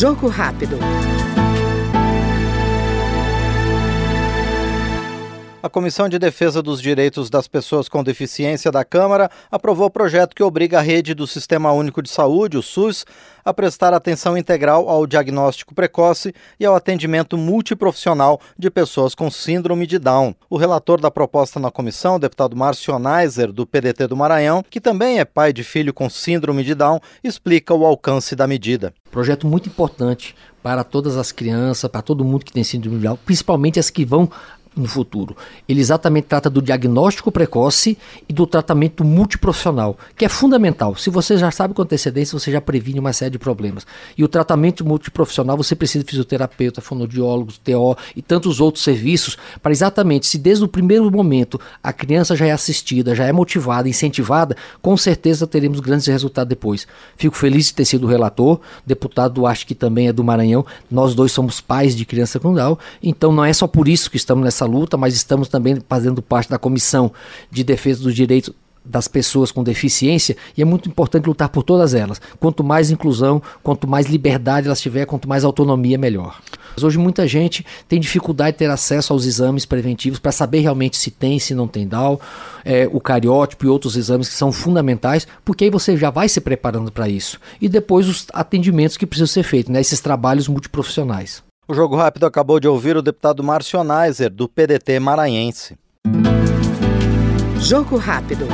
[0.00, 0.78] Jogo rápido.
[5.62, 10.34] A Comissão de Defesa dos Direitos das Pessoas com Deficiência da Câmara aprovou o projeto
[10.34, 13.04] que obriga a rede do Sistema Único de Saúde, o SUS,
[13.44, 19.86] a prestar atenção integral ao diagnóstico precoce e ao atendimento multiprofissional de pessoas com síndrome
[19.86, 20.34] de Down.
[20.48, 25.20] O relator da proposta na comissão, deputado Márcio Neiser, do PDT do Maranhão, que também
[25.20, 28.94] é pai de filho com síndrome de Down, explica o alcance da medida.
[29.10, 33.18] Projeto muito importante para todas as crianças, para todo mundo que tem síndrome de Down,
[33.24, 34.30] principalmente as que vão
[34.76, 35.36] no futuro.
[35.68, 37.98] Ele exatamente trata do diagnóstico precoce
[38.28, 40.94] e do tratamento multiprofissional, que é fundamental.
[40.96, 43.86] Se você já sabe com antecedência, você já previne uma série de problemas.
[44.16, 49.72] E o tratamento multiprofissional, você precisa de fisioterapeuta, fonoaudiólogos, TO e tantos outros serviços para
[49.72, 54.56] exatamente, se desde o primeiro momento a criança já é assistida, já é motivada, incentivada,
[54.80, 56.86] com certeza teremos grandes resultados depois.
[57.16, 61.32] Fico feliz de ter sido relator, deputado acho que também é do Maranhão, nós dois
[61.32, 64.59] somos pais de criança com Down, então não é só por isso que estamos nessa
[64.64, 67.12] luta, mas estamos também fazendo parte da Comissão
[67.50, 68.52] de Defesa dos Direitos
[68.84, 72.20] das pessoas com deficiência e é muito importante lutar por todas elas.
[72.38, 76.40] Quanto mais inclusão, quanto mais liberdade elas tiver, quanto mais autonomia, melhor.
[76.74, 80.96] Mas hoje muita gente tem dificuldade de ter acesso aos exames preventivos para saber realmente
[80.96, 82.18] se tem, se não tem Down,
[82.64, 86.40] é, o cariótipo e outros exames que são fundamentais, porque aí você já vai se
[86.40, 87.38] preparando para isso.
[87.60, 91.42] E depois os atendimentos que precisam ser feitos, né, esses trabalhos multiprofissionais.
[91.70, 95.78] O Jogo Rápido acabou de ouvir o deputado Márcio Neiser, do PDT maranhense.
[97.60, 98.48] Jogo Rápido.